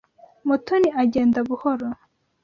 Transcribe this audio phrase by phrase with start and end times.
[0.47, 1.89] Mutoni agenda buhoro.